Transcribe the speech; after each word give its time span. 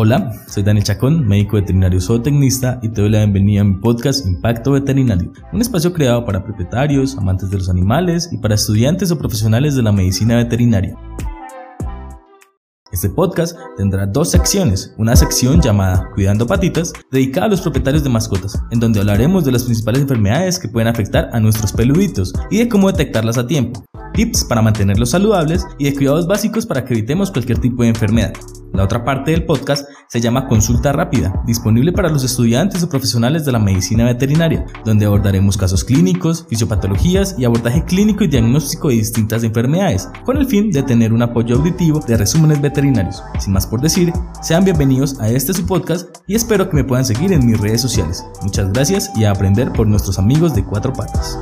Hola, 0.00 0.30
soy 0.46 0.62
Daniel 0.62 0.84
Chacón, 0.84 1.26
médico 1.26 1.56
veterinario 1.56 2.00
zootecnista 2.00 2.78
y 2.82 2.88
te 2.88 3.00
doy 3.00 3.10
la 3.10 3.18
bienvenida 3.18 3.62
a 3.62 3.64
mi 3.64 3.80
podcast 3.80 4.24
Impacto 4.28 4.70
Veterinario, 4.70 5.32
un 5.52 5.60
espacio 5.60 5.92
creado 5.92 6.24
para 6.24 6.44
propietarios, 6.44 7.18
amantes 7.18 7.50
de 7.50 7.56
los 7.56 7.68
animales 7.68 8.28
y 8.30 8.38
para 8.38 8.54
estudiantes 8.54 9.10
o 9.10 9.18
profesionales 9.18 9.74
de 9.74 9.82
la 9.82 9.90
medicina 9.90 10.36
veterinaria. 10.36 10.96
Este 12.92 13.10
podcast 13.10 13.58
tendrá 13.76 14.06
dos 14.06 14.30
secciones, 14.30 14.94
una 14.98 15.16
sección 15.16 15.60
llamada 15.60 16.08
Cuidando 16.14 16.46
Patitas, 16.46 16.92
dedicada 17.10 17.46
a 17.46 17.50
los 17.50 17.60
propietarios 17.60 18.04
de 18.04 18.10
mascotas, 18.10 18.56
en 18.70 18.78
donde 18.78 19.00
hablaremos 19.00 19.44
de 19.44 19.50
las 19.50 19.64
principales 19.64 20.02
enfermedades 20.02 20.60
que 20.60 20.68
pueden 20.68 20.86
afectar 20.86 21.28
a 21.32 21.40
nuestros 21.40 21.72
peluditos 21.72 22.32
y 22.52 22.58
de 22.58 22.68
cómo 22.68 22.86
detectarlas 22.88 23.36
a 23.36 23.48
tiempo 23.48 23.84
tips 24.18 24.44
para 24.44 24.62
mantenerlos 24.62 25.10
saludables 25.10 25.64
y 25.78 25.84
de 25.84 25.94
cuidados 25.94 26.26
básicos 26.26 26.66
para 26.66 26.84
que 26.84 26.92
evitemos 26.92 27.30
cualquier 27.30 27.58
tipo 27.58 27.84
de 27.84 27.90
enfermedad. 27.90 28.32
La 28.72 28.84
otra 28.84 29.04
parte 29.04 29.30
del 29.30 29.44
podcast 29.44 29.88
se 30.08 30.20
llama 30.20 30.46
Consulta 30.46 30.92
Rápida, 30.92 31.42
disponible 31.46 31.92
para 31.92 32.10
los 32.10 32.24
estudiantes 32.24 32.82
o 32.82 32.88
profesionales 32.88 33.44
de 33.44 33.52
la 33.52 33.58
medicina 33.58 34.04
veterinaria, 34.04 34.66
donde 34.84 35.06
abordaremos 35.06 35.56
casos 35.56 35.84
clínicos, 35.84 36.46
fisiopatologías 36.48 37.34
y 37.38 37.44
abordaje 37.44 37.84
clínico 37.84 38.24
y 38.24 38.28
diagnóstico 38.28 38.88
de 38.88 38.96
distintas 38.96 39.42
enfermedades, 39.42 40.08
con 40.24 40.36
el 40.36 40.46
fin 40.46 40.70
de 40.70 40.82
tener 40.82 41.12
un 41.12 41.22
apoyo 41.22 41.56
auditivo 41.56 42.00
de 42.00 42.16
resúmenes 42.16 42.60
veterinarios. 42.60 43.22
Sin 43.38 43.52
más 43.52 43.66
por 43.66 43.80
decir, 43.80 44.12
sean 44.42 44.64
bienvenidos 44.64 45.18
a 45.20 45.28
este 45.28 45.54
su 45.54 45.66
podcast 45.66 46.16
y 46.26 46.34
espero 46.34 46.68
que 46.68 46.76
me 46.76 46.84
puedan 46.84 47.04
seguir 47.04 47.32
en 47.32 47.46
mis 47.46 47.60
redes 47.60 47.80
sociales. 47.80 48.24
Muchas 48.42 48.72
gracias 48.72 49.10
y 49.16 49.24
a 49.24 49.30
aprender 49.30 49.72
por 49.72 49.86
nuestros 49.86 50.18
amigos 50.18 50.54
de 50.54 50.64
Cuatro 50.64 50.92
Patas. 50.92 51.38